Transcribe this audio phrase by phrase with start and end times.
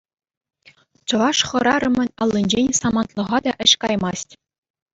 [1.07, 4.31] Чӑваш хӗрарӑмӗн аллинчен самантлӑха та ĕç каймасть.